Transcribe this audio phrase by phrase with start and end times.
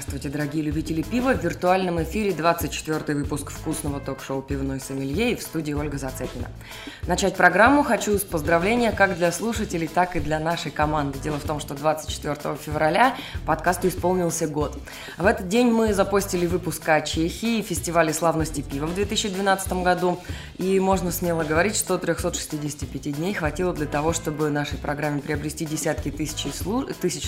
[0.00, 1.34] Здравствуйте, дорогие любители пива!
[1.34, 6.48] В виртуальном эфире 24 выпуск вкусного ток-шоу «Пивной сомелье» и в студии Ольга Зацепина.
[7.06, 11.18] Начать программу хочу с поздравления как для слушателей, так и для нашей команды.
[11.18, 13.14] Дело в том, что 24 февраля
[13.44, 14.78] подкасту исполнился год.
[15.18, 20.18] В этот день мы запостили выпуск о Чехии и фестивале славности пива в 2012 году.
[20.56, 26.10] И можно смело говорить, что 365 дней хватило для того, чтобы нашей программе приобрести десятки
[26.10, 26.50] тысяч,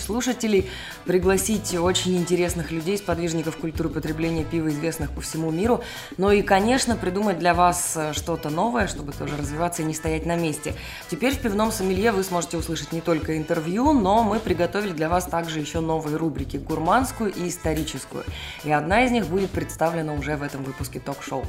[0.03, 0.71] слушателей,
[1.05, 5.83] пригласить очень интересных известных людей, сподвижников культуры потребления пива, известных по всему миру.
[6.17, 10.27] Но и, конечно, придумать для вас э, что-то новое, чтобы тоже развиваться и не стоять
[10.27, 10.75] на месте.
[11.11, 15.25] Теперь в пивном сомелье вы сможете услышать не только интервью, но мы приготовили для вас
[15.25, 18.25] также еще новые рубрики– гурманскую и историческую.
[18.65, 21.45] И одна из них будет представлена уже в этом выпуске ток-шоу.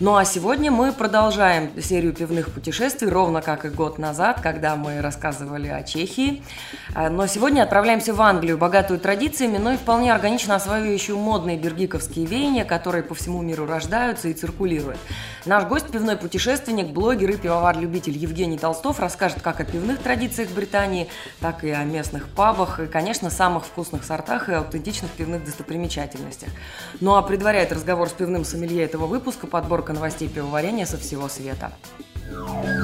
[0.00, 5.00] Ну а сегодня мы продолжаем серию пивных путешествий, ровно как и год назад, когда мы
[5.00, 6.42] рассказывали о Чехии.
[6.94, 11.58] Э, но сегодня отправляемся в Англию, богатую традициями, но и вполне организованную органично осваивающую модные
[11.58, 14.98] бергиковские веяния, которые по всему миру рождаются и циркулируют.
[15.44, 21.08] Наш гость, пивной путешественник, блогер и пивовар-любитель Евгений Толстов расскажет как о пивных традициях Британии,
[21.40, 26.48] так и о местных пабах, и, конечно, самых вкусных сортах и аутентичных пивных достопримечательностях.
[27.00, 31.72] Ну а предваряет разговор с пивным сомелье этого выпуска подборка новостей пивоварения со всего света.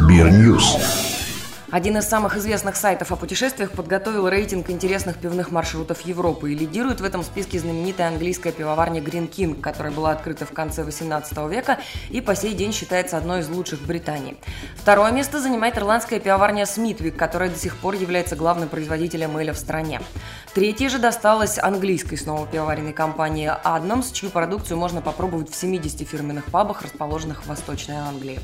[0.08, 1.25] Бирньюз.
[1.70, 7.00] Один из самых известных сайтов о путешествиях подготовил рейтинг интересных пивных маршрутов Европы и лидирует
[7.00, 11.81] в этом списке знаменитая английская пивоварня Green King, которая была открыта в конце 18 века
[12.11, 14.37] и по сей день считается одной из лучших в Британии.
[14.77, 19.59] Второе место занимает ирландская пивоварня Смитвик, которая до сих пор является главным производителем эля в
[19.59, 20.00] стране.
[20.55, 26.44] Третье же досталось английской снова пивоваренной компании Adnams, чью продукцию можно попробовать в 70 фирменных
[26.44, 28.38] пабах, расположенных в Восточной Англии.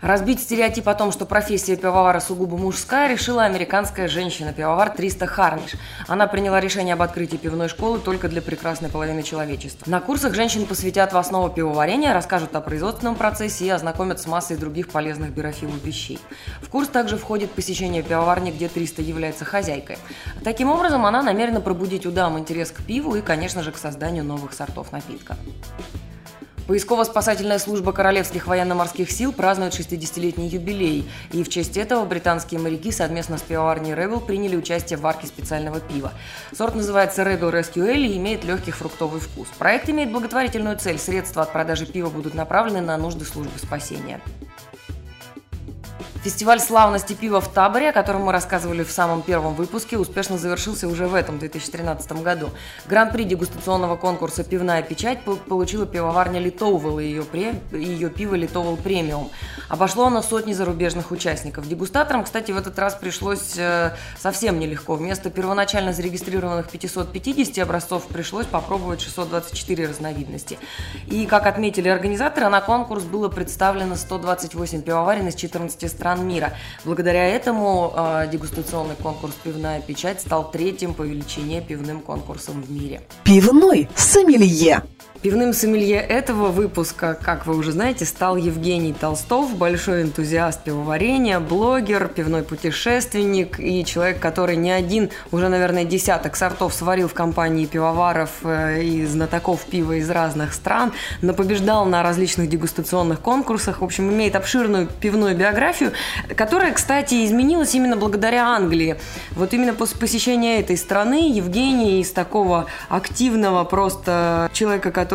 [0.00, 5.72] Разбить стереотип о том, что профессия пивовара сугубо мужская, решила американская женщина-пивовар Триста Харниш.
[6.06, 9.90] Она приняла решение об открытии пивной школы только для прекрасной половины человечества.
[9.90, 14.56] На курсах женщин посвятят в основу пивоварения, расскажут о производственном процессе и ознакомят с массой
[14.56, 16.20] других полезных биофилов вещей.
[16.62, 19.98] В курс также входит посещение пивоварни, где Триста является хозяйкой.
[20.44, 24.22] Таким образом, она намерена пробудить у дам интерес к пиву и, конечно же, к созданию
[24.22, 25.36] новых сортов напитка.
[26.68, 33.38] Поисково-спасательная служба Королевских военно-морских сил празднует 60-летний юбилей, и в честь этого британские моряки совместно
[33.38, 36.12] с пивоварней Rebel приняли участие в варке специального пива.
[36.54, 39.48] Сорт называется Rebel Rescue Ale и имеет легкий фруктовый вкус.
[39.58, 40.98] Проект имеет благотворительную цель.
[40.98, 44.20] Средства от продажи пива будут направлены на нужды службы спасения.
[46.28, 50.86] Фестиваль славности пива в Таборе, о котором мы рассказывали в самом первом выпуске, успешно завершился
[50.86, 52.50] уже в этом 2013 году.
[52.86, 57.54] Гран-при дегустационного конкурса «Пивная печать» получила пивоварня Литовал и ее, пре...
[57.72, 59.30] ее пиво Литовал премиум.
[59.70, 61.66] Обошло оно сотни зарубежных участников.
[61.66, 64.96] Дегустаторам, кстати, в этот раз пришлось э, совсем нелегко.
[64.96, 70.58] Вместо первоначально зарегистрированных 550 образцов пришлось попробовать 624 разновидности.
[71.06, 76.52] И, как отметили организаторы, на конкурс было представлено 128 пивоварен из 14 стран стран мира.
[76.84, 83.02] Благодаря этому э, дегустационный конкурс «Пивная печать» стал третьим по величине пивным конкурсом в мире.
[83.24, 84.82] Пивной сомелье.
[85.20, 92.06] Пивным сомелье этого выпуска, как вы уже знаете, стал Евгений Толстов, большой энтузиаст пивоварения, блогер,
[92.06, 98.30] пивной путешественник и человек, который не один, уже, наверное, десяток сортов сварил в компании пивоваров
[98.44, 104.12] э, и знатоков пива из разных стран, но побеждал на различных дегустационных конкурсах, в общем,
[104.12, 105.94] имеет обширную пивную биографию,
[106.36, 109.00] которая, кстати, изменилась именно благодаря Англии.
[109.32, 115.07] Вот именно после посещения этой страны Евгений из такого активного просто человека, который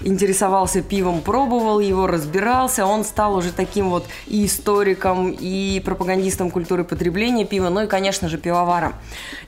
[0.00, 6.84] интересовался пивом, пробовал его, разбирался, он стал уже таким вот и историком, и пропагандистом культуры
[6.84, 8.94] потребления пива, ну и, конечно же, пивоваром.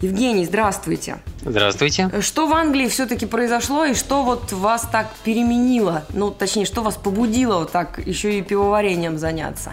[0.01, 1.19] Евгений, здравствуйте.
[1.43, 2.11] Здравствуйте.
[2.21, 6.97] Что в Англии все-таки произошло и что вот вас так переменило, ну, точнее, что вас
[6.97, 9.73] побудило вот так еще и пивоварением заняться?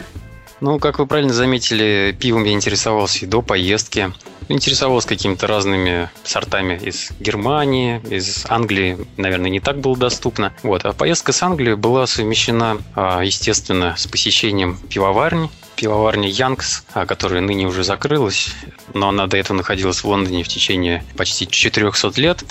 [0.61, 4.13] Ну, как вы правильно заметили, пивом я интересовался и до поездки.
[4.47, 10.53] Интересовался какими-то разными сортами из Германии, из Англии, наверное, не так было доступно.
[10.61, 10.85] Вот.
[10.85, 17.67] А поездка с Англией была совмещена, а, естественно, с посещением пивоварни, пивоварня Янкс, которая ныне
[17.67, 18.49] уже закрылась,
[18.93, 22.43] но она до этого находилась в Лондоне в течение почти 400 лет.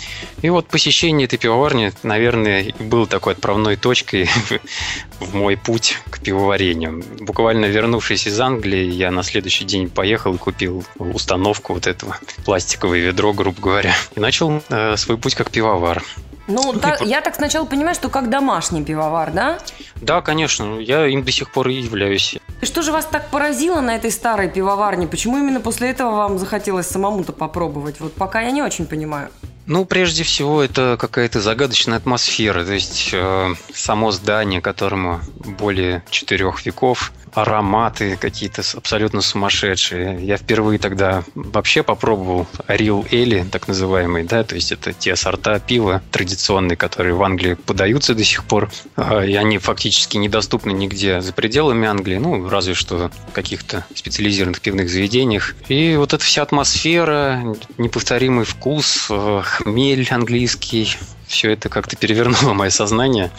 [0.42, 4.28] И вот посещение этой пивоварни, наверное, было такой отправной точкой
[5.20, 7.04] в мой путь к пивоварению.
[7.20, 13.00] Буквально вернувшись из Англии, я на следующий день поехал и купил установку вот этого пластиковое
[13.00, 16.02] ведро, грубо говоря, и начал э, свой путь как пивовар.
[16.46, 19.58] Ну, так, я так сначала понимаю, что как домашний пивовар, да?
[19.96, 22.36] Да, конечно, я им до сих пор и являюсь.
[22.60, 25.06] И что же вас так поразило на этой старой пивоварне?
[25.06, 28.00] Почему именно после этого вам захотелось самому-то попробовать?
[28.00, 29.30] Вот пока я не очень понимаю.
[29.66, 32.64] Ну, прежде всего, это какая-то загадочная атмосфера.
[32.64, 35.20] То есть э, само здание, которому
[35.58, 40.18] более четырех веков, ароматы какие-то абсолютно сумасшедшие.
[40.24, 45.58] Я впервые тогда вообще попробовал Рил Эли, так называемый, да, то есть это те сорта
[45.58, 51.20] пива традиционные, которые в Англии подаются до сих пор, а, и они фактически недоступны нигде
[51.20, 55.54] за пределами Англии, ну, разве что в каких-то специализированных пивных заведениях.
[55.68, 57.42] И вот эта вся атмосфера,
[57.78, 63.30] неповторимый вкус, э, хмель английский, все это как-то перевернуло мое сознание.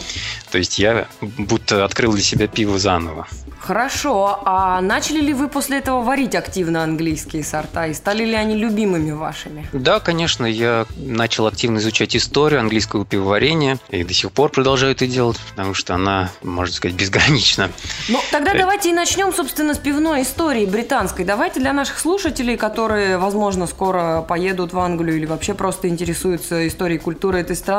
[0.50, 3.26] То есть я будто открыл для себя пиво заново.
[3.66, 8.54] Хорошо, а начали ли вы после этого варить активно английские сорта и стали ли они
[8.54, 9.66] любимыми вашими?
[9.72, 15.08] Да, конечно, я начал активно изучать историю английского пивоварения и до сих пор продолжаю это
[15.08, 17.70] делать, потому что она, можно сказать, безгранична.
[18.08, 21.24] Ну, тогда э, давайте и начнем, собственно, с пивной истории британской.
[21.24, 27.00] Давайте для наших слушателей, которые, возможно, скоро поедут в Англию или вообще просто интересуются историей
[27.00, 27.75] культуры этой страны,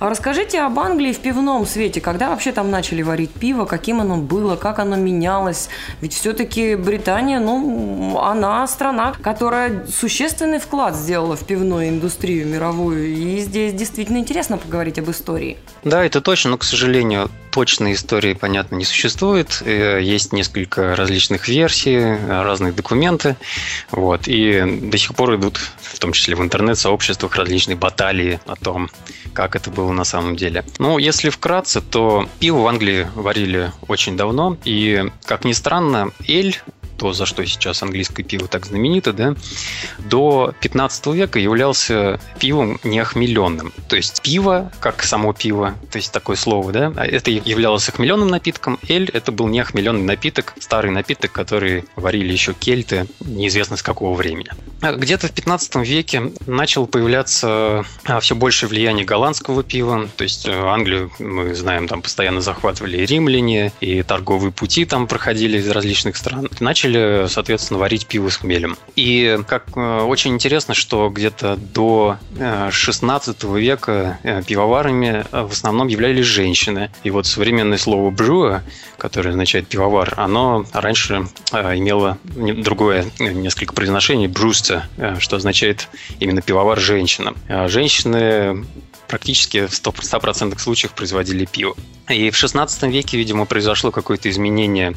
[0.00, 2.00] расскажите об Англии в пивном свете.
[2.00, 5.18] Когда вообще там начали варить пиво, каким оно было, как оно менялось?
[5.18, 5.68] менялось.
[6.00, 13.08] Ведь все-таки Британия, ну, она страна, которая существенный вклад сделала в пивную индустрию мировую.
[13.08, 15.56] И здесь действительно интересно поговорить об истории.
[15.84, 19.62] Да, это точно, но, к сожалению, точной истории, понятно, не существует.
[19.64, 23.36] Э, есть несколько различных версий, разные документы.
[23.90, 28.90] Вот, и до сих пор идут, в том числе в интернет-сообществах, различные баталии о том,
[29.32, 30.64] как это было на самом деле.
[30.78, 36.56] Ну, если вкратце, то пиво в Англии варили очень давно, и, как ни странно, эль
[36.98, 39.34] то, за что сейчас английское пиво так знаменито, да,
[39.98, 43.72] до 15 века являлся пивом неохмеленным.
[43.88, 48.28] То есть пиво, как само пиво, то есть такое слово, да, а это являлось охмеленным
[48.28, 48.78] напитком.
[48.88, 54.50] Эль– это был неохмеленный напиток, старый напиток, который варили еще кельты, неизвестно с какого времени.
[54.80, 60.46] А где-то в 15 веке начало появляться а, все больше влияние голландского пива, то есть
[60.46, 65.68] э, Англию, мы знаем, там постоянно захватывали и римляне, и торговые пути там проходили из
[65.70, 66.48] различных стран.
[66.60, 68.76] Начали начали, соответственно, варить пиво с хмелем.
[68.96, 72.16] И как э, очень интересно, что где-то до
[72.70, 76.90] 16 э, века э, пивоварами в основном являлись женщины.
[77.04, 78.62] И вот современное слово «брюа»,
[78.96, 84.88] которое означает пивовар, оно раньше имело другое несколько произношение «брюста»,
[85.18, 85.88] что означает
[86.18, 87.34] именно пивовар женщина.
[87.48, 88.64] А женщины
[89.06, 91.74] практически в 100% случаев производили пиво.
[92.08, 94.94] И в 16 веке, видимо, произошло какое-то изменение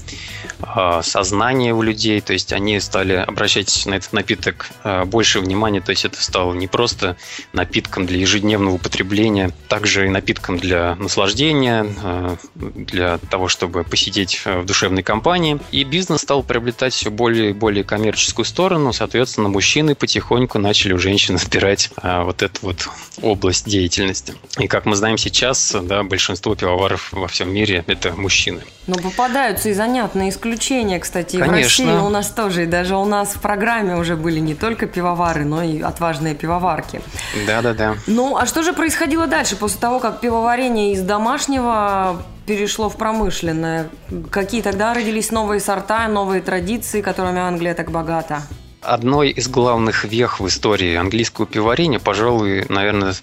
[1.01, 5.91] сознания у людей, то есть они стали обращать на этот напиток э, больше внимания, то
[5.91, 7.17] есть это стало не просто
[7.53, 14.65] напитком для ежедневного употребления, также и напитком для наслаждения, э, для того, чтобы посидеть в
[14.65, 15.59] душевной компании.
[15.71, 20.99] И бизнес стал приобретать все более и более коммерческую сторону, соответственно, мужчины потихоньку начали у
[20.99, 22.87] женщин отбирать э, вот эту вот
[23.21, 24.33] область деятельности.
[24.59, 28.61] И как мы знаем сейчас, да, большинство пивоваров пивоваров во всем мире– это мужчины.
[28.87, 31.37] Но попадаются и занятные исключения, кстати.
[31.37, 31.69] Конечно.
[31.69, 34.87] в России у нас тоже, и даже у нас в программе уже были не только
[34.87, 37.01] пивовары, но и отважные пивоварки.
[37.47, 37.95] Да-да-да.
[38.07, 43.89] Ну, а что же происходило дальше, после того, как пивоварение из домашнего перешло в промышленное?
[44.29, 48.41] Какие тогда родились новые сорта, новые традиции, которыми Англия так богата?
[48.81, 53.13] Одной из главных вех в истории английского пивоварения, пожалуй, наверное,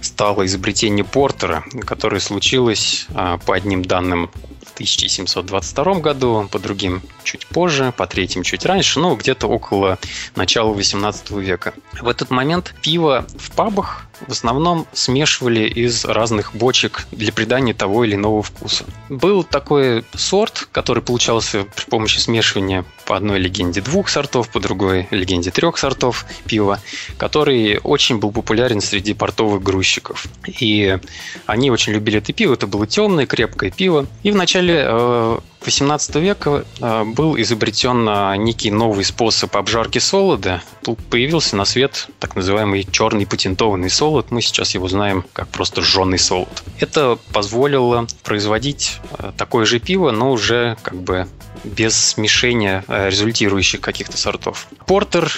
[0.00, 4.30] стало изобретение портера, которое случилось, а, по одним данным,
[4.78, 9.98] 1722 году, по другим чуть позже, по третьим чуть раньше, ну, где-то около
[10.36, 11.74] начала 18 века.
[12.00, 18.04] В этот момент пиво в пабах в основном смешивали из разных бочек для придания того
[18.04, 18.84] или иного вкуса.
[19.08, 25.08] Был такой сорт, который получался при помощи смешивания по одной легенде двух сортов, по другой
[25.10, 26.80] легенде трех сортов пива,
[27.16, 30.26] который очень был популярен среди портовых грузчиков.
[30.46, 30.98] И
[31.46, 34.06] они очень любили это пиво, это было темное, крепкое пиво.
[34.22, 40.62] И в начале 18 века э, был изобретен э, некий новый способ обжарки солода.
[40.82, 44.30] Тут появился на свет так называемый черный патентованный солод.
[44.30, 46.62] Мы сейчас его знаем как просто жженый солод.
[46.80, 49.00] Это позволило производить
[49.36, 51.28] такое же пиво, но уже как бы
[51.64, 54.68] без смешения результирующих каких-то сортов.
[54.86, 55.30] Портер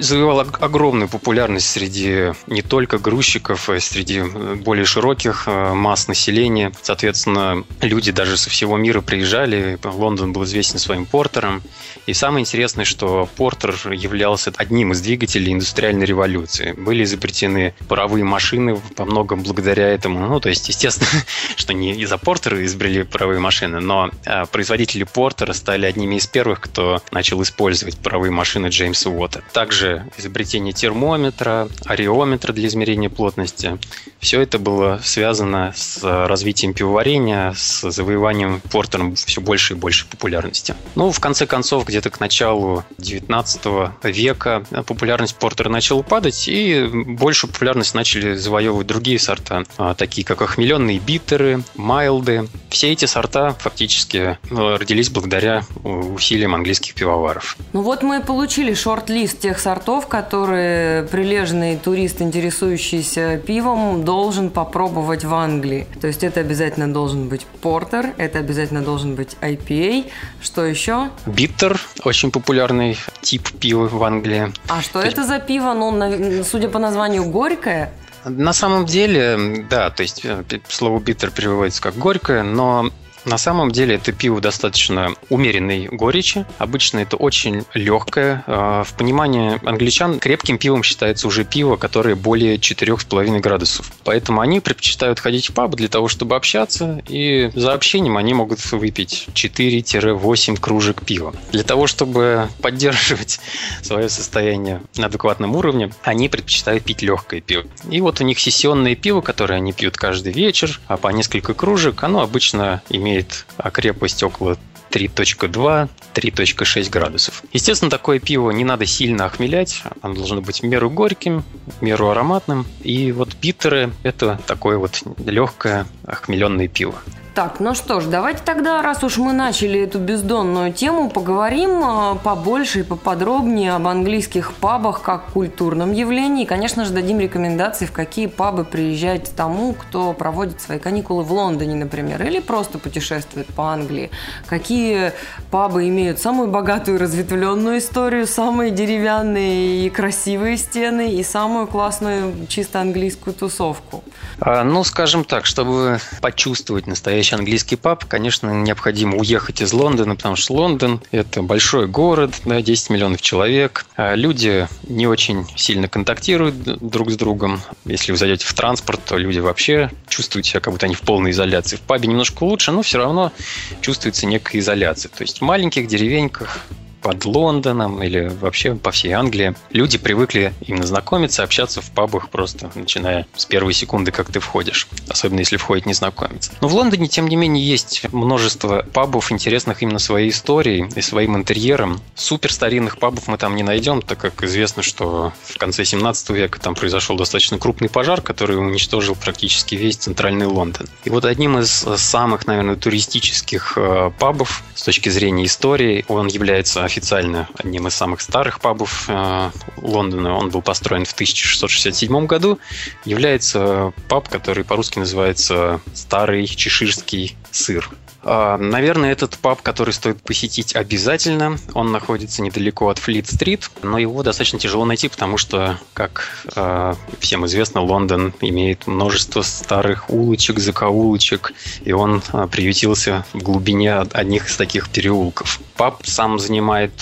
[0.00, 4.22] завоевал огромную популярность среди не только грузчиков, а среди
[4.56, 6.72] более широких масс населения.
[6.82, 9.45] Соответственно, люди даже со всего мира приезжали.
[9.84, 11.62] Лондон был известен своим портером.
[12.06, 16.72] И самое интересное, что портер являлся одним из двигателей индустриальной революции.
[16.72, 20.26] Были изобретены паровые машины по многом благодаря этому.
[20.26, 21.24] Ну, то есть, естественно,
[21.56, 26.60] что не из-за портера изобрели паровые машины, но а, производители портера стали одними из первых,
[26.60, 29.42] кто начал использовать паровые машины Джеймса Уотта.
[29.52, 33.78] Также изобретение термометра, ареометра для измерения плотности.
[34.20, 40.74] Все это было связано с развитием пивоварения, с завоеванием портером все больше и больше популярности.
[40.94, 43.60] Ну, в конце концов, где-то к началу 19
[44.04, 50.40] века популярность портера начала падать, и большую популярность начали завоевывать другие сорта, а, такие как
[50.40, 52.48] охмеленные битеры, майлды.
[52.70, 57.58] Все эти сорта фактически ну, родились благодаря усилиям английских пивоваров.
[57.74, 65.34] Ну вот мы получили шорт-лист тех сортов, которые прилежный турист, интересующийся пивом, должен попробовать в
[65.34, 65.86] Англии.
[66.00, 70.10] То есть это обязательно должен быть портер, это обязательно должен быть IPA.
[70.40, 71.10] Что еще?
[71.26, 74.52] Биттер, очень популярный тип пива в Англии.
[74.68, 75.28] А что то это есть...
[75.28, 75.72] за пиво?
[75.74, 77.92] Ну, судя по названию, горькое?
[78.24, 82.90] На самом деле, да, то есть э, слово биттер переводится как горькое, но
[83.26, 86.46] на самом деле это пиво достаточно умеренной горечи.
[86.58, 88.44] Обычно это очень легкое.
[88.46, 93.92] А, в понимании англичан крепким пивом считается уже пиво, которое более 4,5 градусов.
[94.04, 98.64] Поэтому они предпочитают ходить в паб для того, чтобы общаться, и за общением они могут
[98.72, 101.34] выпить 4-8 кружек пива.
[101.50, 103.40] Для того, чтобы поддерживать
[103.82, 107.64] свое состояние на адекватном уровне, они предпочитают пить легкое пиво.
[107.90, 112.04] И вот у них сессионное пиво, которое они пьют каждый вечер, а по несколько кружек,
[112.04, 114.58] оно обычно имеет имеет крепость около
[114.90, 117.42] 3.2-3.6 градусов.
[117.52, 122.08] Естественно, такое пиво не надо сильно охмелять, оно должно быть в меру горьким, в меру
[122.08, 122.66] ароматным.
[122.82, 126.94] И вот битеры– это такое вот легкое охмеленное пиво.
[127.36, 132.14] Так, ну что ж, давайте тогда, раз уж мы начали эту бездонную тему, поговорим а,
[132.14, 136.44] побольше и поподробнее об английских пабах как культурном явлении.
[136.44, 141.32] И, конечно же, дадим рекомендации, в какие пабы приезжать тому, кто проводит свои каникулы в
[141.34, 144.10] Лондоне, например, или просто путешествует по Англии.
[144.46, 145.12] Какие
[145.50, 152.80] пабы имеют самую богатую разветвленную историю, самые деревянные и красивые стены и самую классную чисто
[152.80, 154.02] английскую тусовку.
[154.40, 160.14] А, ну, скажем так, чтобы почувствовать настоящий настоящий английский паб, конечно, необходимо уехать из Лондона,
[160.14, 163.86] потому что Лондон– это большой город, да, 10 миллионов человек.
[163.96, 167.60] А люди не очень сильно контактируют друг с другом.
[167.84, 171.32] Если вы зайдете в транспорт, то люди вообще чувствуют себя, как будто они в полной
[171.32, 171.76] изоляции.
[171.76, 173.32] В пабе немножко лучше, но все равно
[173.80, 175.10] чувствуется некая изоляция.
[175.10, 176.60] То есть в маленьких деревеньках
[177.06, 179.54] под Лондоном или вообще по всей Англии.
[179.70, 184.88] Люди привыкли именно знакомиться, общаться в пабах просто начиная с первой секунды, как ты входишь.
[185.08, 186.50] Особенно если входит незнакомец.
[186.60, 191.36] Но в Лондоне, тем не менее, есть множество пабов, интересных именно своей историей и своим
[191.36, 192.00] интерьером.
[192.16, 196.58] Супер старинных пабов мы там не найдем, так как известно, что в конце 17 века
[196.58, 200.88] там произошел достаточно крупный пожар, который уничтожил практически весь центральный Лондон.
[201.04, 206.82] И вот одним из самых, наверное, туристических э, пабов с точки зрения истории, он является
[206.96, 210.34] официально одним из самых старых пабов э, Лондона.
[210.34, 212.58] Он был построен в 1667 году.
[213.04, 217.90] Является паб, который по-русски называется «Старый чеширский сыр».
[218.28, 224.24] А, наверное, этот паб, который стоит посетить обязательно, он находится недалеко от Флит-стрит, но его
[224.24, 231.52] достаточно тяжело найти, потому что, как э, всем известно, Лондон имеет множество старых улочек, закоулочек,
[231.84, 235.60] и он э, приютился в глубине одних из таких переулков.
[235.76, 236.92] Паб сам занимает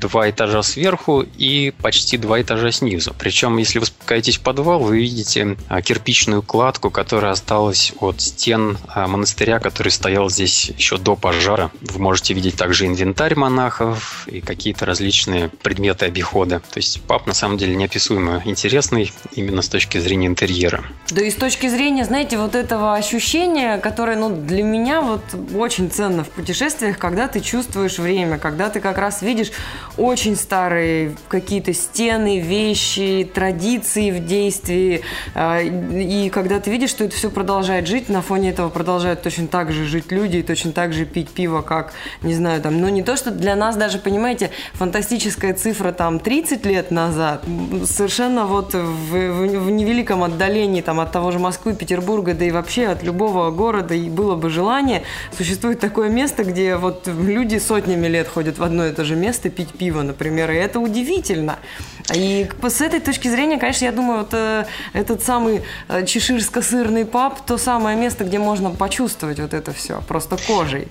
[0.00, 3.14] два этажа сверху и почти два этажа снизу.
[3.16, 9.58] Причем, если вы спускаетесь в подвал, вы видите кирпичную кладку, которая осталась от стен монастыря,
[9.60, 11.70] который стоял здесь еще до пожара.
[11.80, 16.60] Вы можете видеть также инвентарь монахов и какие-то различные предметы обихода.
[16.60, 20.84] То есть паб на самом деле неописуемо интересный именно с точки зрения интерьера.
[21.10, 25.22] Да и с точки зрения, знаете, вот этого ощущения, которое ну, для меня вот
[25.54, 29.50] очень ценно в путешествиях, когда ты чувствуешь время, когда ты как раз видишь
[29.96, 35.02] очень старые какие-то стены, вещи, традиции в действии,
[35.34, 39.48] а, и когда ты видишь, что это все продолжает жить, на фоне этого продолжают точно
[39.48, 41.92] так же жить люди и точно так же пить пиво, как,
[42.22, 46.64] не знаю, там, ну не то, что для нас даже, понимаете, фантастическая цифра там 30
[46.66, 47.42] лет назад,
[47.86, 52.52] совершенно вот в, в, в невеликом отдалении там от того же Москвы, Петербурга, да и
[52.52, 55.02] вообще от любого города и было бы желание,
[55.36, 59.50] существует такое место, где вот люди сотнями лет ходят в одно и то же место
[59.50, 61.58] пить пиво, например, и это удивительно.
[62.14, 67.40] И с этой точки зрения, конечно, я думаю, вот э, этот самый э, чеширско-сырный паб,
[67.46, 70.86] то самое место, где можно почувствовать вот это все, просто кожей.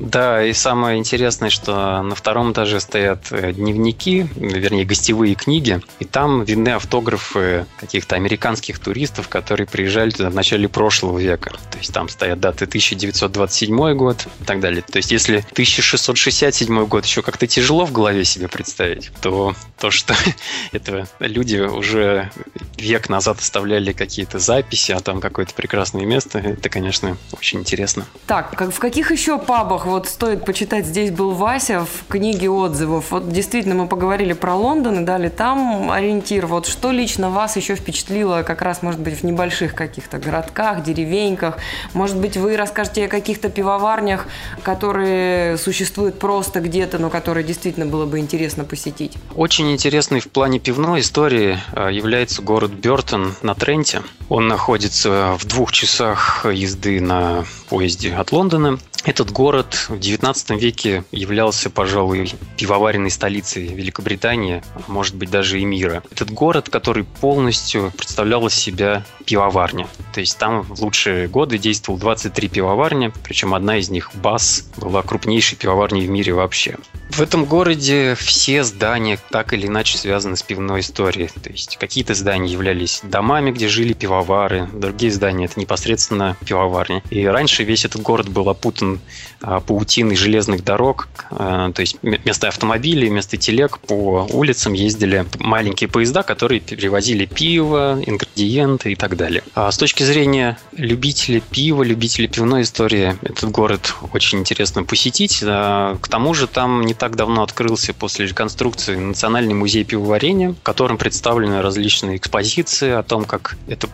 [0.00, 6.04] Да, и самое интересное, что на втором этаже стоят э, дневники, вернее, гостевые книги, и
[6.04, 11.50] там видны автографы каких-то американских туристов, которые приезжали туда в начале прошлого века.
[11.70, 14.82] То есть там стоят даты 1927 год и так далее.
[14.82, 20.14] То есть если 1667 год еще как-то тяжело в голове себе представить, то то, что
[20.72, 22.30] это люди уже
[22.76, 28.06] век назад оставляли какие-то записи, а там какое-то прекрасное место, это, конечно, очень интересно.
[28.26, 33.10] Так, в каких еще пабах во-первых, вот стоит почитать, здесь был Вася в книге отзывов.
[33.10, 36.46] Вот действительно мы поговорили про Лондон и дали там ориентир.
[36.46, 41.58] Вот что лично вас еще впечатлило как раз, может быть, в небольших каких-то городках, деревеньках?
[41.92, 44.26] Может быть, вы расскажете о каких-то пивоварнях,
[44.62, 49.12] которые существуют просто где-то, но которые действительно было бы интересно посетить?
[49.34, 54.02] Очень интересный в плане пивной истории э, является город Бертон на Тренте.
[54.28, 58.78] Он находится в двух часах езды на поезде от Лондона.
[59.04, 65.64] Этот город в XIX веке являлся, пожалуй, пивоваренной столицей Великобритании, а может быть даже и
[65.64, 66.02] мира.
[66.10, 69.86] Этот город, который полностью представлял из себя пивоварня.
[70.14, 75.02] То есть там в лучшие годы действовал 23 пивоварни, причем одна из них, Бас, была
[75.02, 76.76] крупнейшей пивоварней в мире вообще.
[77.10, 81.28] В этом городе все здания так или иначе связаны с пивной историей.
[81.42, 87.02] То есть какие-то здания являлись домами, где жили пивовары, другие здания это непосредственно пивоварни.
[87.10, 88.93] И раньше весь этот город был опутан
[89.40, 96.22] паутиной железных дорог, а, то есть вместо автомобилей, вместо телег по улицам ездили маленькие поезда,
[96.22, 99.42] которые перевозили пиво, ингредиенты и так далее.
[99.54, 105.40] А с точки зрения любителей пива, любителей пивной истории, этот город очень интересно посетить.
[105.40, 110.96] К тому же там не так давно открылся после реконструкции Национальный музей пивоварения, в котором
[110.96, 113.88] представлены различные экспозиции о том, как это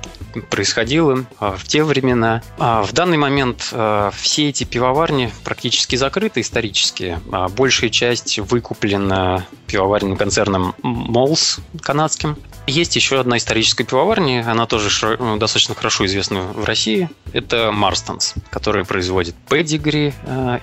[0.50, 2.42] происходило в те времена.
[2.59, 3.73] В данный момент
[4.14, 7.21] все эти пивоварения пивоварни практически закрыты исторически.
[7.31, 12.37] А большая часть выкуплена пивоваренным концерном Молс канадским.
[12.67, 17.09] Есть еще одна историческая пивоварня, она тоже ну, достаточно хорошо известна в России.
[17.33, 20.13] Это Марстонс, который производит Pedigree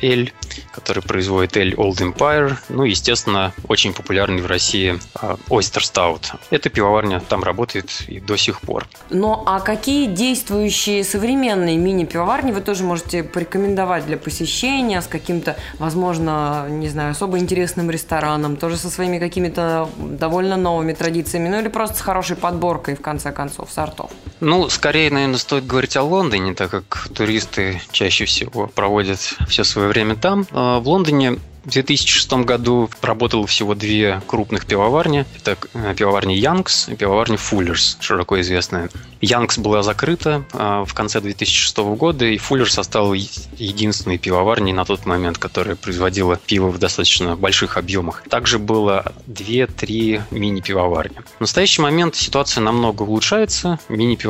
[0.02, 0.34] Эль,
[0.72, 6.38] который производит Эль Old Empire, ну и, естественно, очень популярный в России э, Oyster Stout.
[6.50, 8.88] Эта пивоварня там работает и до сих пор.
[9.10, 16.68] Ну а какие действующие современные мини-пивоварни вы тоже можете порекомендовать для посещения с каким-то, возможно,
[16.70, 21.98] не знаю, особо интересным рестораном, тоже со своими какими-то довольно новыми традициями, ну или просто
[21.98, 24.12] с хорошей подборкой, в конце концов, сортов?
[24.40, 29.88] Ну, скорее, наверное, стоит говорить о Лондоне, так как туристы чаще всего проводят все свое
[29.88, 30.46] время там.
[30.52, 35.26] А в Лондоне в 2006 году работало всего две крупных пивоварни.
[35.36, 38.90] Это э, пивоварня Янкс и пивоварня Фуллерс, широко известная.
[39.20, 45.06] Янкс была закрыта э, в конце 2006 года, и Фуллерс стала единственной пивоварней на тот
[45.06, 48.24] момент, которая производила пиво в достаточно больших объемах.
[48.30, 51.18] Также было две-три мини-пивоварни.
[51.38, 53.78] В настоящий момент ситуация намного улучшается.
[53.90, 54.27] Мини-пивоварни,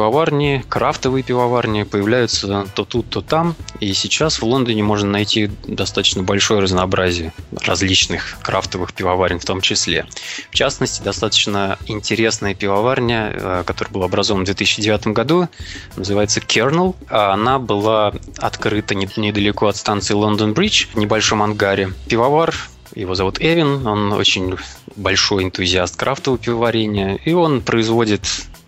[0.68, 3.56] крафтовые пивоварни появляются то тут, то там.
[3.80, 7.34] И сейчас в Лондоне можно найти достаточно большое разнообразие
[7.66, 10.06] различных крафтовых пивоварен в том числе.
[10.52, 15.48] В частности, достаточно интересная пивоварня, э, которая была образована в 2009 году,
[15.96, 16.96] называется Kernel.
[17.10, 21.94] Она была открыта недалеко от станции Лондон Бридж, в небольшом ангаре.
[22.08, 22.54] Пивовар
[22.96, 24.56] его зовут Эвин, он очень
[24.96, 28.24] большой энтузиаст крафтового пивоварения, и он производит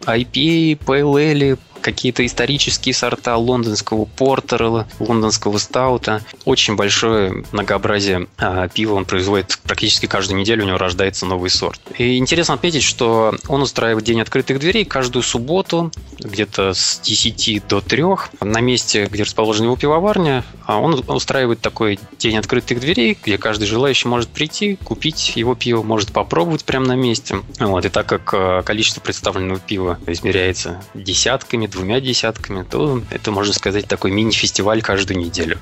[0.08, 6.22] IPA, Ale, какие-то исторические сорта лондонского портера, лондонского стаута.
[6.46, 11.80] Очень большое многообразие а, пива он производит практически каждую неделю, у него рождается новый сорт.
[11.98, 17.82] И интересно отметить, что он устраивает день открытых дверей каждую субботу, где-то с 10 до
[17.82, 18.04] 3,
[18.42, 20.44] на месте, где расположена его пивоварня.
[20.66, 25.84] А он устраивает такой день открытых дверей, где каждый желающий может прийти, купить его пиво,
[25.84, 27.42] может попробовать прямо на месте.
[27.60, 27.86] Вот.
[27.86, 33.88] И так как а, количество представленного пива измеряется десятками, двумя десятками, то это, можно сказать,
[33.88, 35.58] такой мини-фестиваль каждую неделю.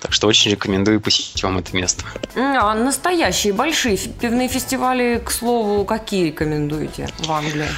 [0.00, 2.04] Так что очень рекомендую посетить вам это место.
[2.34, 7.68] А настоящие большие пивные фестивали, к слову, какие рекомендуете в Англии?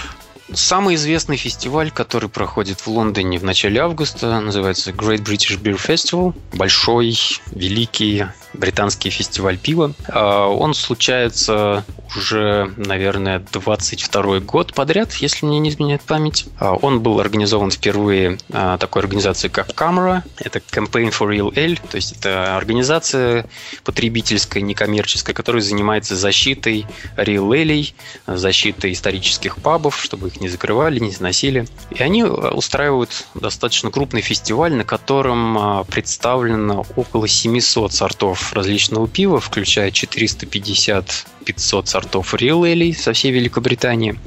[0.55, 6.35] Самый известный фестиваль, который проходит в Лондоне в начале августа, называется Great British Beer Festival.
[6.53, 7.17] Большой,
[7.53, 9.95] великий британский фестиваль пива.
[10.09, 11.85] А, он случается
[12.15, 16.47] уже, наверное, 22 год подряд, если мне не изменяет память.
[16.59, 20.23] А, он был организован впервые а, такой организацией, как Camera.
[20.39, 23.47] Это Campaign for Real Ale, то есть это организация
[23.85, 26.87] потребительская, некоммерческая, которая занимается защитой
[27.17, 27.95] Real Ale,
[28.27, 31.67] защитой исторических пабов, чтобы их не закрывали, не сносили.
[31.91, 39.91] И они устраивают достаточно крупный фестиваль, на котором представлено около 700 сортов различного пива, включая
[39.91, 44.19] 450 500 сортов Ale со всей Великобритании,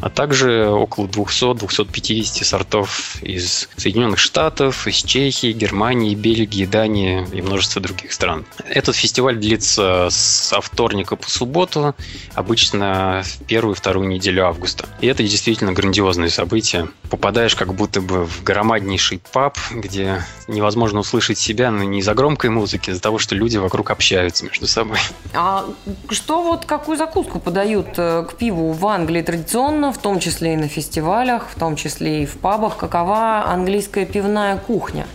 [0.00, 7.80] а также около 200-250 сортов из Соединенных Штатов, из Чехии, Германии, Бельгии, Дании и множества
[7.80, 8.44] других стран.
[8.68, 11.94] Этот фестиваль длится со вторника по субботу,
[12.34, 14.88] обычно в первую и вторую неделю августа.
[15.00, 16.88] И это действительно грандиозное событие.
[17.10, 22.50] Попадаешь как будто бы в громаднейший паб, где невозможно услышать себя, но не из-за громкой
[22.50, 24.98] музыки, а из-за того, что люди вокруг общаются между собой.
[25.34, 25.66] А
[26.10, 30.56] что вот какую закуску подают э, к пиву в Англии традиционно, в том числе и
[30.56, 32.76] на фестивалях, в том числе и в пабах?
[32.76, 35.06] Какова английская пивная кухня?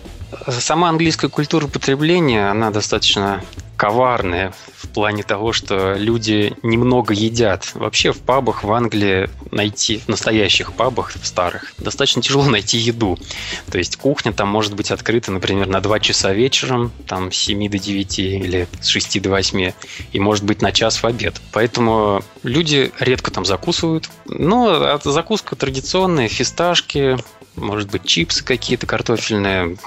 [0.48, 3.42] Сама английская культура потребления, она достаточно
[3.84, 7.70] коварные в плане того, что люди немного едят.
[7.74, 13.20] Вообще в пабах в Англии найти, в настоящих пабах, в старых, достаточно тяжело найти еду.
[13.70, 17.70] То есть кухня там может быть открыта, например, на 2 часа вечером, там с 7
[17.70, 19.74] до 9 или с 6 до 8,
[20.14, 21.42] и может быть на час в обед.
[21.52, 24.10] Поэтому люди редко там закусывают.
[24.26, 27.18] Но закуска традиционная, фисташки,
[27.56, 29.78] может быть, чипсы какие-то картофельные.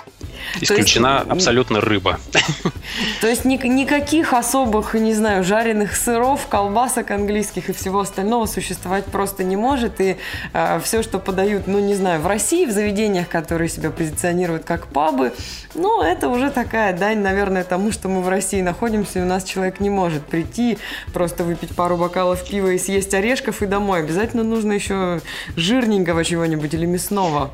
[0.60, 2.20] Исключена есть, абсолютно рыба.
[3.20, 9.06] То есть ни, никаких особых, не знаю, жареных сыров, колбасок английских и всего остального существовать
[9.06, 10.00] просто не может.
[10.00, 10.16] И
[10.52, 14.86] э, все, что подают, ну, не знаю, в России, в заведениях, которые себя позиционируют как
[14.86, 15.32] пабы,
[15.74, 19.44] ну, это уже такая дань, наверное, тому, что мы в России находимся, и у нас
[19.44, 20.78] человек не может прийти,
[21.12, 24.00] просто выпить пару бокалов пива и съесть орешков и домой.
[24.00, 25.20] Обязательно нужно еще
[25.56, 27.50] жирненького чего-нибудь или мясного.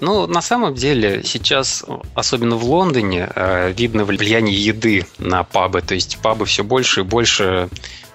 [0.00, 1.84] Ну, на самом деле, сейчас,
[2.14, 5.82] особенно в Лондоне, э, видно влияние еды на пабы.
[5.82, 7.68] То есть пабы все больше и больше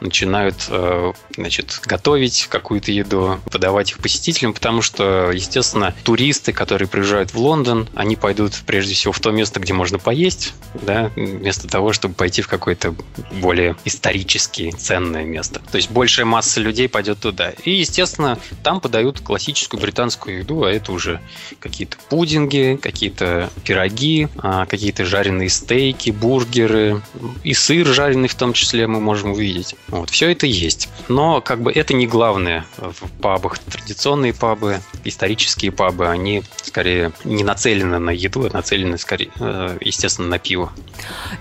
[0.04, 7.34] начинают э, значит, готовить какую-то еду, подавать их посетителям, потому что, естественно, туристы, которые приезжают
[7.34, 11.94] в Лондон, они пойдут прежде всего в то место, где можно поесть, да, вместо того,
[11.94, 12.94] чтобы пойти в какое-то
[13.32, 15.62] более исторически ценное место.
[15.72, 17.52] То есть большая масса людей пойдет туда.
[17.64, 21.22] И, естественно, там подают классическую британскую еду, а это уже
[21.74, 27.02] какие-то пудинги, какие-то пироги, а, какие-то жареные стейки, бургеры
[27.44, 29.76] и сыр жареный в том числе мы можем увидеть.
[29.88, 30.88] Вот, все это есть.
[31.08, 33.58] Но как бы это не главное в пабах.
[33.58, 40.28] Традиционные пабы, исторические пабы, они скорее не нацелены на еду, а нацелены скорее, э, естественно,
[40.28, 40.72] на пиво.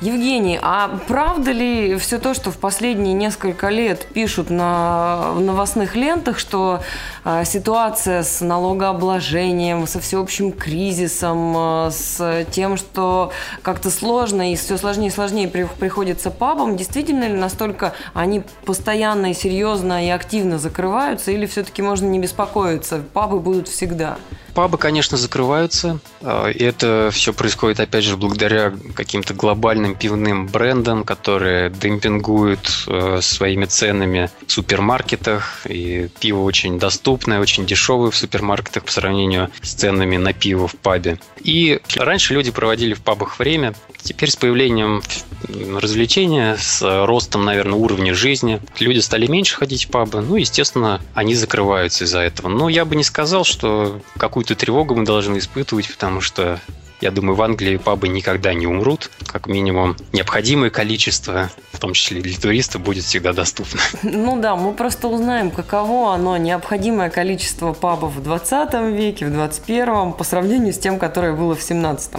[0.00, 6.38] Евгений, а правда ли все то, что в последние несколько лет пишут на новостных лентах,
[6.38, 6.82] что
[7.24, 13.32] э, ситуация с налогообложением, со всеобщим кризисом, э, с тем, что
[13.62, 19.34] как-то сложно и все сложнее и сложнее приходится пабам, действительно ли настолько они постоянно и
[19.34, 24.18] серьезно и активно закрываются, или все-таки можно не беспокоиться, пабы будут всегда?
[24.54, 25.98] Пабы, конечно, закрываются.
[26.20, 33.20] А, и это все происходит, опять же, благодаря каким-то глобальным пивным брендам, которые демпингуют э,
[33.22, 35.66] своими ценами в супермаркетах.
[35.66, 40.76] И пиво очень доступное, очень дешевое в супермаркетах по сравнению с ценами на пиво в
[40.76, 41.18] пабе.
[41.42, 43.74] И раньше люди проводили в пабах время.
[44.02, 45.02] Теперь с появлением
[45.48, 50.20] развлечения, с ростом, наверное, уровня жизни, люди стали меньше ходить в пабы.
[50.20, 52.48] Ну, естественно, они закрываются из-за этого.
[52.48, 56.60] Но я бы не сказал, что какую какую-то тревогу мы должны испытывать, потому что
[57.02, 59.10] я думаю, в Англии пабы никогда не умрут.
[59.26, 63.80] Как минимум, необходимое количество, в том числе для туристов, будет всегда доступно.
[64.22, 70.12] Ну да, мы просто узнаем, каково оно, необходимое количество пабов в 20 веке, в 21
[70.12, 72.12] по сравнению с тем, которое было в 17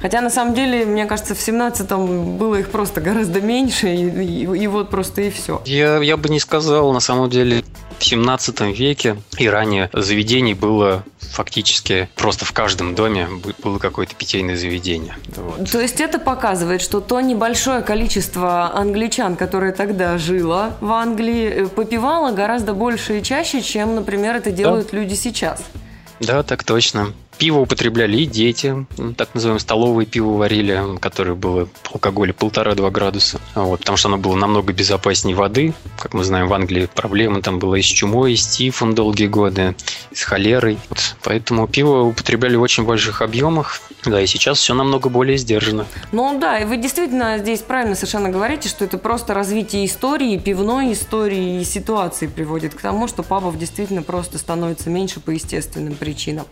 [0.00, 4.62] Хотя, на самом деле, мне кажется, в 17 было их просто гораздо меньше, и, и,
[4.62, 5.60] и вот просто и все.
[5.66, 7.62] Я, я бы не сказал, на самом деле,
[7.98, 13.28] в 17 веке и ранее заведений было фактически просто в каждом доме
[13.62, 15.16] было какое-то питейное заведение.
[15.36, 15.68] Вот.
[15.68, 21.66] То есть это показывает, что то небольшое количество англичан, которое тогда жило в Англии, э,
[21.66, 24.98] попивало гораздо больше и чаще, чем, например, это делают да.
[24.98, 25.60] люди сейчас.
[26.20, 27.12] Да, так точно.
[27.40, 33.40] Пиво употребляли и дети, так называемое столовое пиво варили, которое было по алкоголю полтора-два градуса,
[33.54, 35.72] вот, потому что оно было намного безопаснее воды.
[35.98, 39.26] Как мы знаем, в Англии проблемы там было и с чумой, и с тифом долгие
[39.26, 39.74] годы,
[40.10, 40.78] и с холерой.
[40.90, 43.80] Вот, поэтому пиво употребляли в очень больших объемах.
[44.04, 45.86] Да, и сейчас все намного более сдержано.
[46.12, 50.92] Ну да, и вы действительно здесь правильно совершенно говорите, что это просто развитие истории, пивной
[50.92, 56.44] истории и ситуации приводит к тому, что пабов действительно просто становится меньше по естественным причинам.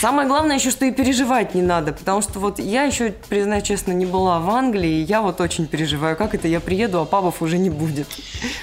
[0.00, 3.92] Самое главное еще, что и переживать не надо, потому что вот я еще, признаюсь честно,
[3.92, 7.42] не была в Англии, и я вот очень переживаю, как это я приеду, а пабов
[7.42, 8.06] уже не будет.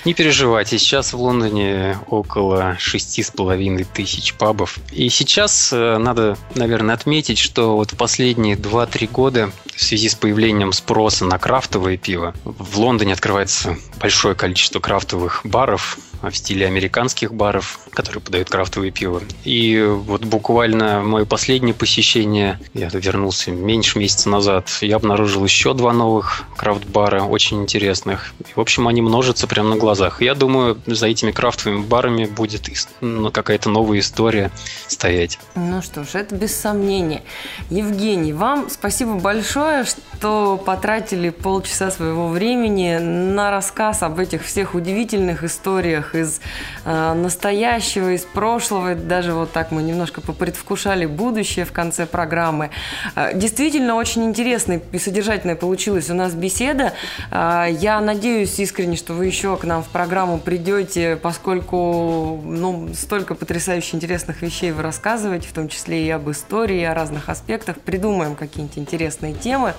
[0.06, 4.78] Не переживайте, сейчас в Лондоне около шести с половиной тысяч пабов.
[4.92, 10.16] И сейчас э, надо, наверное, отметить, что вот в последние 2-3 года в связи с
[10.16, 17.34] появлением спроса на крафтовое пиво в Лондоне открывается большое количество крафтовых баров, в стиле американских
[17.34, 19.22] баров, которые подают крафтовое пиво.
[19.44, 25.94] И вот буквально мое последнее посещение, я вернулся меньше месяца назад, я обнаружил еще два
[25.94, 28.34] новых крафт-бара, очень интересных.
[28.40, 30.22] И, в общем, они множатся прямо на глазах.
[30.22, 32.70] Я думаю, за этими крафтовыми барами будет
[33.02, 34.52] ну, какая-то новая история
[34.88, 35.40] стоять.
[35.56, 37.24] Ну что ж, это без сомнения.
[37.70, 45.44] Евгений, вам спасибо большое, что потратили полчаса своего времени на рассказ об этих всех удивительных
[45.44, 46.40] историях из
[46.86, 48.96] э, настоящего, из прошлого.
[48.96, 52.70] Даже вот так мы немножко попредвкушали будущее в конце программы.
[53.16, 56.94] Э, действительно, очень интересная и содержательная получилась у нас беседа.
[57.32, 63.36] Э, я надеюсь искренне, что вы еще к нам в программу придете, поскольку ну, столько
[63.36, 67.80] потрясающе интересных вещей вы рассказываете, в том числе и об истории, и о разных аспектах.
[67.80, 69.74] Придумаем какие-нибудь интересные темы,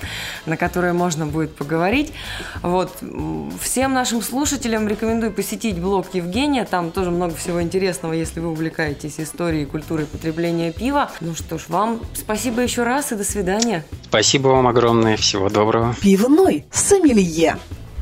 [0.46, 2.12] на которые можно будет поговорить.
[2.62, 2.98] Вот.
[3.60, 6.64] Всем нашим слушателям рекомендую посетить блог Евгения.
[6.64, 11.10] Там тоже много всего интересного, если вы увлекаетесь историей, культурой потребления пива.
[11.20, 13.84] Ну что ж, вам спасибо еще раз и до свидания.
[14.04, 15.16] Спасибо вам огромное.
[15.16, 15.94] Всего доброго.
[16.00, 17.56] Пивной сомелье.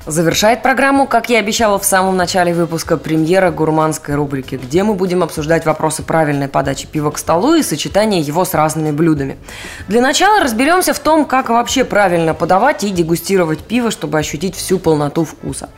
[0.07, 5.23] Завершает программу, как я обещала в самом начале выпуска, премьера гурманской рубрики, где мы будем
[5.23, 9.39] обсуждать вопросы правильной подачи пива к столу и сочетания его с разными блюдами.
[9.87, 14.81] Для начала разберемся в том, как вообще правильно подавать и дегустировать пиво, чтобы ощутить всю
[14.81, 15.69] полноту вкуса.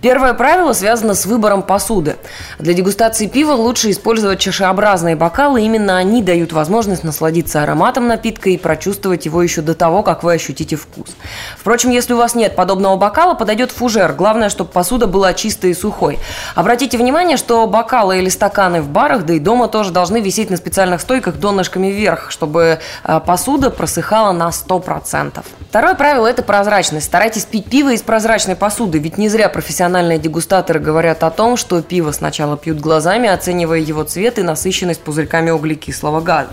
[0.00, 2.16] Первое правило связано с выбором посуды.
[2.58, 8.56] Для дегустации пива лучше использовать чашеобразные бокалы, именно они дают возможность насладиться ароматом напитка и
[8.56, 11.10] прочувствовать его еще до того, как вы ощутите вкус.
[11.56, 14.12] Впрочем, если у вас нет подобного бокала, подойдет идет фужер.
[14.12, 16.18] Главное, чтобы посуда была чистой и сухой.
[16.54, 20.56] Обратите внимание, что бокалы или стаканы в барах, да и дома тоже должны висеть на
[20.56, 25.44] специальных стойках донышками вверх, чтобы а, посуда просыхала на 100%.
[25.68, 27.06] Второе правило– это прозрачность.
[27.06, 31.82] Старайтесь пить пиво из прозрачной посуды, ведь не зря профессиональные дегустаторы говорят о том, что
[31.82, 36.50] пиво сначала пьют глазами, оценивая его цвет и насыщенность пузырьками углекислого газа.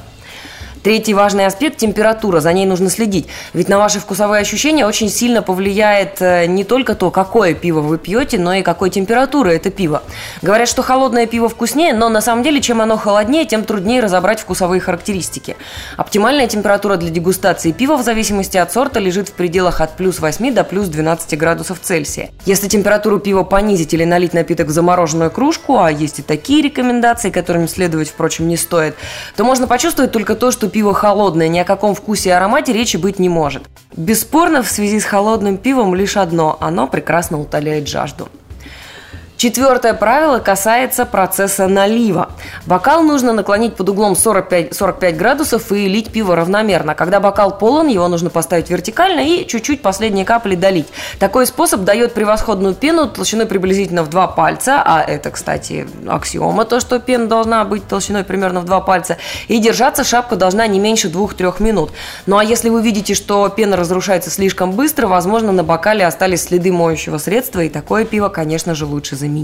[0.86, 2.42] Третий важный аспект– температура.
[2.42, 3.26] За ней нужно следить.
[3.54, 7.98] Ведь на ваши вкусовые ощущения очень сильно повлияет э, не только то, какое пиво вы
[7.98, 10.04] пьете, но и какой температуры это пиво.
[10.44, 14.40] Говорят, что холодное пиво вкуснее, но на самом деле, чем оно холоднее, тем труднее разобрать
[14.40, 15.58] вкусовые характеристики.
[15.98, 20.54] Оптимальная температура для дегустации пива в зависимости от сорта лежит в пределах от плюс 8
[20.54, 22.30] до плюс 12 градусов Цельсия.
[22.46, 27.32] Если температуру пива понизить или налить напиток в замороженную кружку, а есть и такие рекомендации,
[27.32, 28.94] которыми следовать, впрочем, не стоит,
[29.36, 32.98] то можно почувствовать только то, что пиво холодное, ни о каком вкусе и аромате речи
[32.98, 33.64] быть не может.
[33.96, 38.28] Бесспорно, в связи с холодным пивом лишь одно– оно прекрасно утоляет жажду.
[39.46, 42.30] Четвертое правило касается процесса налива.
[42.66, 46.96] Бокал нужно наклонить под углом 45, 45 градусов и лить пиво равномерно.
[46.96, 50.88] Когда бокал полон, его нужно поставить вертикально и чуть-чуть последние капли долить.
[51.20, 56.80] Такой способ дает превосходную пену толщиной приблизительно в два пальца, а это, кстати, аксиома, то,
[56.80, 61.10] что пена должна быть толщиной примерно в два пальца, и держаться шапка должна не меньше
[61.10, 61.92] 2-3 минут.
[62.26, 66.72] Ну а если вы видите, что пена разрушается слишком быстро, возможно, на бокале остались следы
[66.72, 69.35] моющего средства, и такое пиво, конечно же, лучше заменить.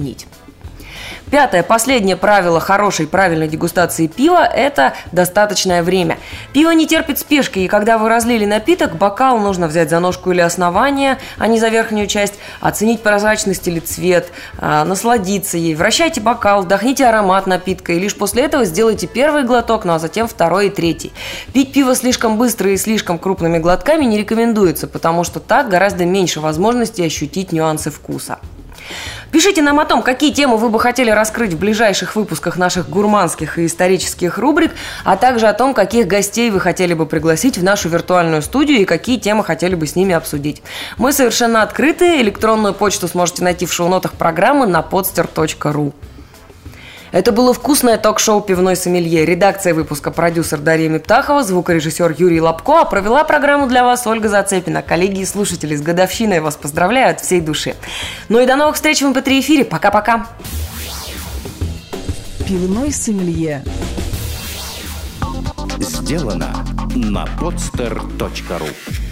[1.31, 6.17] Пятое, последнее правило хорошей правильной дегустации пива– это достаточное время.
[6.51, 10.41] Пиво не терпит спешки, и когда вы разлили напиток, бокал нужно взять за ножку или
[10.41, 14.27] основание, а не за верхнюю часть, оценить прозрачность или цвет,
[14.57, 15.73] а, насладиться ей.
[15.73, 20.27] Вращайте бокал, вдохните аромат напитка, и лишь после этого сделайте первый глоток, ну а затем
[20.27, 21.13] второй и третий.
[21.53, 26.41] Пить пиво слишком быстро и слишком крупными глотками не рекомендуется, потому что так гораздо меньше
[26.41, 28.39] возможностей ощутить нюансы вкуса.
[29.31, 33.59] Пишите нам о том, какие темы вы бы хотели раскрыть в ближайших выпусках наших гурманских
[33.59, 34.71] и исторических рубрик,
[35.03, 38.85] а также о том, каких гостей вы хотели бы пригласить в нашу виртуальную студию и
[38.85, 40.61] какие темы хотели бы с ними обсудить.
[40.97, 42.21] Мы совершенно открыты.
[42.21, 45.93] Электронную почту сможете найти в шоу-нотах программы на podster.ru.
[47.11, 49.25] Это было вкусное ток-шоу «Пивной сомелье».
[49.25, 54.81] Редакция выпуска продюсер Дарья Мептахова, звукорежиссер Юрий Лобко, а провела программу для вас Ольга Зацепина.
[54.81, 57.75] Коллеги и слушатели, с годовщиной вас поздравляю от всей души.
[58.29, 59.65] Ну и до новых встреч в МП3 эфире.
[59.65, 60.25] Пока-пока.
[62.47, 63.61] Пивной сомелье.
[65.79, 69.10] Сделано на podster.ru